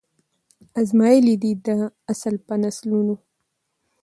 [0.79, 1.77] آزمیېلی دی دا
[2.11, 3.15] اصل په نسلونو